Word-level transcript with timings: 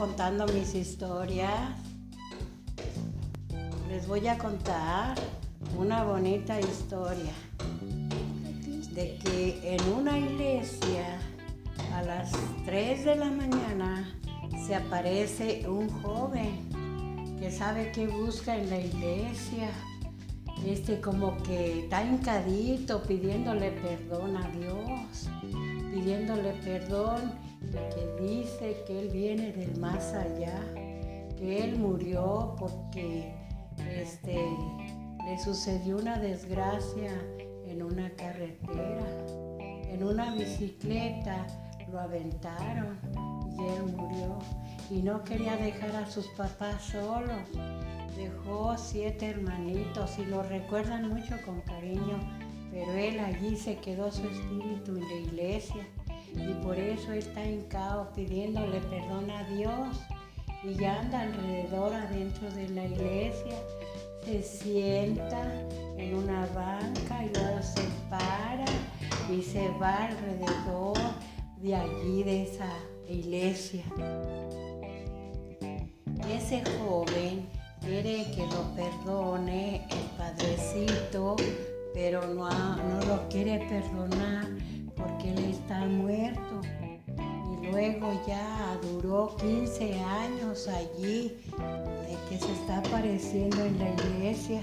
contando 0.00 0.46
mis 0.46 0.74
historias. 0.74 1.76
Les 3.90 4.08
voy 4.08 4.26
a 4.28 4.38
contar 4.38 5.14
una 5.76 6.04
bonita 6.04 6.58
historia 6.58 7.34
de 8.94 9.18
que 9.18 9.74
en 9.74 9.92
una 9.92 10.18
iglesia 10.18 11.18
a 11.94 12.00
las 12.00 12.32
3 12.64 13.04
de 13.04 13.16
la 13.16 13.30
mañana 13.30 14.10
se 14.66 14.74
aparece 14.74 15.68
un 15.68 15.90
joven 16.00 17.36
que 17.38 17.50
sabe 17.50 17.92
qué 17.92 18.06
busca 18.06 18.56
en 18.56 18.70
la 18.70 18.80
iglesia. 18.80 19.68
Este 20.64 20.98
como 21.02 21.36
que 21.42 21.80
está 21.80 22.02
encadito 22.02 23.02
pidiéndole 23.02 23.70
perdón 23.72 24.38
a 24.38 24.48
Dios, 24.48 25.28
pidiéndole 25.92 26.54
perdón 26.64 27.49
que 27.70 28.22
dice 28.22 28.82
que 28.86 29.00
él 29.00 29.08
viene 29.10 29.52
del 29.52 29.78
más 29.78 30.12
allá, 30.14 30.60
que 31.36 31.64
él 31.64 31.76
murió 31.76 32.56
porque 32.58 33.32
este, 33.78 34.38
le 35.24 35.38
sucedió 35.38 35.96
una 35.96 36.18
desgracia 36.18 37.10
en 37.66 37.82
una 37.82 38.10
carretera, 38.10 39.06
en 39.88 40.02
una 40.02 40.34
bicicleta, 40.34 41.46
lo 41.90 42.00
aventaron 42.00 42.98
y 43.58 43.64
él 43.64 43.96
murió 43.96 44.38
y 44.90 45.02
no 45.02 45.22
quería 45.22 45.56
dejar 45.56 45.94
a 45.96 46.10
sus 46.10 46.26
papás 46.28 46.82
solos. 46.82 47.42
Dejó 48.16 48.76
siete 48.76 49.30
hermanitos 49.30 50.18
y 50.18 50.26
lo 50.26 50.42
recuerdan 50.42 51.08
mucho 51.08 51.36
con 51.44 51.60
cariño, 51.62 52.18
pero 52.70 52.92
él 52.92 53.18
allí 53.18 53.56
se 53.56 53.76
quedó 53.78 54.10
su 54.10 54.26
espíritu 54.28 54.96
en 54.96 55.08
la 55.08 55.14
iglesia 55.14 55.86
y 56.34 56.54
por 56.62 56.78
eso 56.78 57.12
está 57.12 57.40
caos 57.68 58.08
pidiéndole 58.14 58.80
perdón 58.80 59.30
a 59.30 59.44
Dios. 59.44 59.96
Y 60.62 60.74
ya 60.74 61.00
anda 61.00 61.22
alrededor 61.22 61.94
adentro 61.94 62.50
de 62.50 62.68
la 62.68 62.84
iglesia, 62.84 63.56
se 64.24 64.42
sienta 64.42 65.42
en 65.96 66.14
una 66.14 66.46
banca 66.54 67.24
y 67.24 67.30
luego 67.34 67.62
se 67.62 67.82
para 68.10 68.66
y 69.30 69.42
se 69.42 69.68
va 69.80 70.04
alrededor 70.04 70.98
de 71.62 71.74
allí, 71.74 72.22
de 72.22 72.42
esa 72.42 72.70
iglesia. 73.08 73.84
Ese 76.28 76.62
joven 76.78 77.48
quiere 77.80 78.30
que 78.34 78.46
lo 78.46 78.74
perdone 78.74 79.86
el 79.90 80.18
padrecito, 80.18 81.36
pero 81.94 82.26
no, 82.34 82.50
no 82.50 83.00
lo 83.06 83.28
quiere 83.28 83.58
perdonar 83.68 84.46
porque 85.00 85.32
él 85.32 85.44
está 85.46 85.86
muerto. 85.86 86.60
Y 87.52 87.66
luego 87.66 88.12
ya 88.26 88.78
duró 88.82 89.36
15 89.36 90.00
años 90.00 90.68
allí, 90.68 91.36
de 91.56 92.16
que 92.28 92.38
se 92.38 92.52
está 92.52 92.78
apareciendo 92.78 93.64
en 93.64 93.78
la 93.78 93.90
iglesia. 93.90 94.60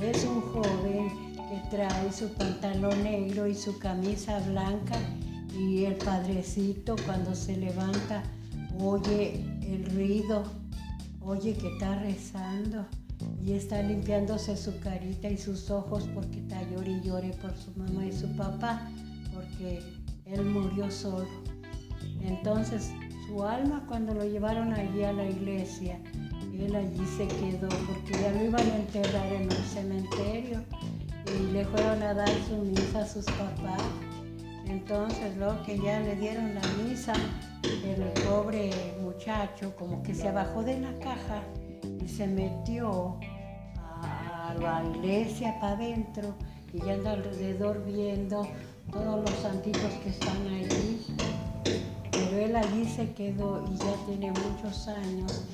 Es 0.00 0.24
un 0.24 0.40
joven 0.40 1.08
que 1.36 1.76
trae 1.76 2.12
su 2.12 2.28
pantalón 2.34 3.02
negro 3.02 3.46
y 3.46 3.54
su 3.54 3.78
camisa 3.78 4.40
blanca 4.40 4.96
y 5.58 5.84
el 5.84 5.94
padrecito 5.94 6.96
cuando 7.06 7.34
se 7.34 7.56
levanta 7.56 8.22
oye 8.80 9.44
el 9.62 9.86
ruido, 9.94 10.44
oye 11.20 11.54
que 11.54 11.68
está 11.68 11.98
rezando 12.00 12.84
y 13.44 13.52
está 13.52 13.82
limpiándose 13.82 14.56
su 14.56 14.78
carita 14.80 15.28
y 15.28 15.38
sus 15.38 15.70
ojos 15.70 16.08
porque 16.14 16.40
está 16.40 16.62
llore 16.70 16.92
y 16.92 17.00
llore 17.00 17.30
por 17.40 17.56
su 17.56 17.70
mamá 17.78 18.04
y 18.04 18.12
su 18.12 18.28
papá 18.36 18.90
porque 19.36 19.82
él 20.24 20.44
murió 20.44 20.90
solo. 20.90 21.28
Entonces 22.22 22.90
su 23.26 23.42
alma 23.42 23.84
cuando 23.86 24.14
lo 24.14 24.24
llevaron 24.24 24.72
allí 24.72 25.04
a 25.04 25.12
la 25.12 25.24
iglesia, 25.24 25.98
él 26.58 26.74
allí 26.74 27.04
se 27.16 27.26
quedó 27.28 27.68
porque 27.68 28.12
ya 28.20 28.30
lo 28.30 28.44
iban 28.44 28.70
a 28.70 28.76
enterrar 28.76 29.32
en 29.32 29.44
un 29.44 29.64
cementerio 29.64 30.62
y 31.26 31.52
le 31.52 31.64
fueron 31.66 32.02
a 32.02 32.14
dar 32.14 32.30
su 32.48 32.56
misa 32.56 33.00
a 33.00 33.06
sus 33.06 33.24
papás. 33.26 33.82
Entonces 34.66 35.36
luego 35.36 35.62
que 35.64 35.78
ya 35.78 36.00
le 36.00 36.16
dieron 36.16 36.54
la 36.54 36.62
misa, 36.82 37.14
el 37.62 38.02
pobre 38.22 38.70
muchacho 39.00 39.74
como 39.76 40.02
que 40.02 40.14
se 40.14 40.30
bajó 40.30 40.62
de 40.62 40.80
la 40.80 40.92
caja 40.98 41.42
y 42.02 42.08
se 42.08 42.26
metió 42.26 43.18
a 44.02 44.54
la 44.60 44.84
iglesia 44.96 45.58
para 45.60 45.74
adentro 45.74 46.34
y 46.72 46.78
ya 46.80 46.94
anda 46.94 47.12
alrededor 47.12 47.84
viendo 47.84 48.46
todos 48.92 49.20
los 49.20 49.38
santitos 49.40 49.92
que 50.02 50.10
están 50.10 50.46
allí. 50.48 51.06
Pero 52.10 52.38
él 52.38 52.56
allí 52.56 52.84
se 52.84 53.12
quedó 53.12 53.64
y 53.70 53.76
ya 53.76 53.94
tiene 54.06 54.32
muchos 54.32 54.88
años 54.88 55.44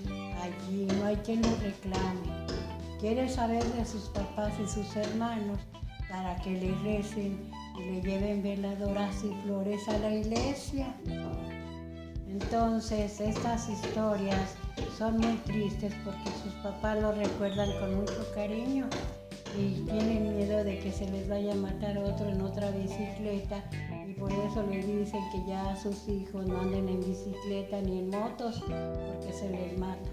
allí, 0.43 0.87
no 0.98 1.06
hay 1.06 1.16
quien 1.16 1.43
lo 1.43 1.50
reclame. 1.56 2.47
Quiere 3.00 3.28
saber 3.28 3.65
de 3.65 3.84
sus 3.84 4.09
papás 4.10 4.53
y 4.62 4.69
sus 4.69 4.94
hermanos 4.97 5.59
para 6.09 6.37
que 6.37 6.50
le 6.53 6.75
recen 6.82 7.50
y 7.78 7.82
le 7.84 8.03
lleven 8.03 8.43
veladoras 8.43 9.25
y 9.25 9.34
flores 9.43 9.88
a 9.88 9.99
la 9.99 10.14
iglesia. 10.14 10.94
Entonces 12.28 13.20
estas 13.20 13.69
historias 13.69 14.56
son 14.97 15.19
muy 15.19 15.37
tristes 15.38 15.94
porque 16.04 16.31
sus 16.43 16.53
papás 16.62 17.00
lo 17.00 17.12
recuerdan 17.12 17.70
con 17.81 17.97
mucho 17.97 18.26
cariño 18.34 18.87
y 19.58 19.82
tienen 19.84 20.36
miedo 20.36 20.64
de 20.64 20.78
que 20.78 20.92
se 20.92 21.10
les 21.10 21.28
vaya 21.28 21.52
a 21.52 21.56
matar 21.56 21.98
otro 21.98 22.28
en 22.28 22.40
otra 22.40 22.70
bicicleta 22.70 23.62
y 24.06 24.14
por 24.14 24.32
eso 24.32 24.62
les 24.66 24.86
dicen 24.86 25.20
que 25.30 25.46
ya 25.46 25.76
sus 25.76 26.08
hijos 26.08 26.46
no 26.46 26.60
anden 26.60 26.88
en 26.88 27.00
bicicleta 27.00 27.80
ni 27.82 27.98
en 27.98 28.10
motos 28.10 28.62
porque 28.66 29.32
se 29.32 29.50
les 29.50 29.78
mata. 29.78 30.10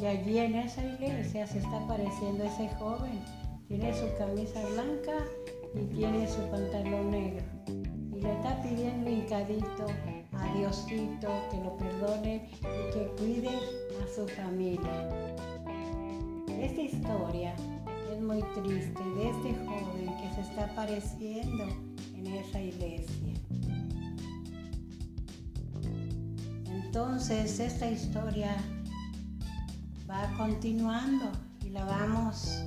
Y 0.00 0.06
allí 0.06 0.38
en 0.38 0.54
esa 0.56 0.84
iglesia 0.84 1.46
se 1.46 1.58
está 1.58 1.82
apareciendo 1.82 2.44
ese 2.44 2.68
joven. 2.78 3.18
Tiene 3.66 3.92
su 3.94 4.06
camisa 4.18 4.60
blanca 4.68 5.24
y 5.74 5.86
tiene 5.94 6.28
su 6.28 6.40
pantalón 6.50 7.10
negro. 7.10 7.44
Y 8.14 8.20
le 8.20 8.32
está 8.32 8.62
pidiendo 8.62 9.10
hincadito 9.10 9.86
a 10.32 10.54
Diosito 10.54 11.28
que 11.50 11.56
lo 11.64 11.76
perdone 11.76 12.48
y 12.60 12.92
que 12.92 13.10
cuide 13.18 13.48
a 13.48 14.14
su 14.14 14.28
familia. 14.28 15.08
Esta 16.60 16.80
historia 16.80 17.54
muy 18.14 18.42
triste 18.54 19.02
de 19.16 19.30
este 19.30 19.54
joven 19.66 20.06
que 20.20 20.34
se 20.34 20.40
está 20.40 20.64
apareciendo 20.64 21.64
en 22.14 22.26
esa 22.26 22.60
iglesia. 22.60 23.34
Entonces 26.66 27.60
esta 27.60 27.90
historia 27.90 28.56
va 30.08 30.32
continuando 30.36 31.30
y 31.64 31.70
la 31.70 31.84
vamos 31.84 32.62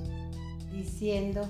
diciendo 0.72 1.48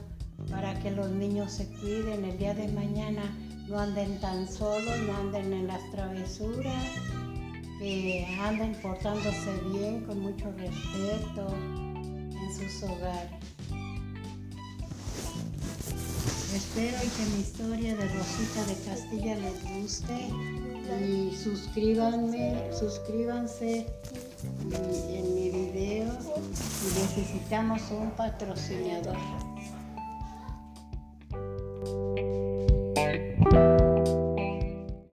para 0.51 0.79
que 0.81 0.91
los 0.91 1.11
niños 1.11 1.53
se 1.53 1.67
cuiden 1.81 2.25
el 2.25 2.39
día 2.39 2.55
de 2.55 2.69
mañana, 2.69 3.23
no 3.69 3.79
anden 3.79 4.19
tan 4.21 4.49
solos, 4.49 4.99
no 5.07 5.17
anden 5.17 5.53
en 5.53 5.67
las 5.67 5.91
travesuras, 5.91 6.85
que 7.79 8.27
anden 8.41 8.75
portándose 8.81 9.61
bien, 9.73 10.05
con 10.05 10.21
mucho 10.21 10.51
respeto 10.53 11.55
en 11.55 12.55
sus 12.57 12.83
hogares. 12.85 13.41
Espero 16.55 16.99
que 16.99 17.27
mi 17.33 17.43
historia 17.43 17.97
de 17.97 18.09
Rosita 18.09 18.65
de 18.65 18.75
Castilla 18.85 19.37
les 19.37 19.63
guste 19.63 20.29
y 21.01 21.37
suscríbanme, 21.37 22.73
suscríbanse 22.73 23.87
en 24.73 25.35
mi 25.35 25.51
video 25.51 26.13
y 26.13 27.01
necesitamos 27.01 27.81
un 27.93 28.11
patrocinador. 28.11 29.17